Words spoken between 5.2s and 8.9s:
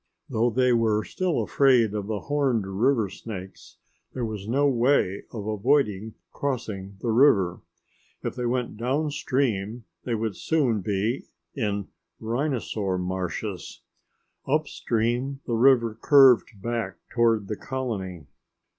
of avoiding crossing the river. If they went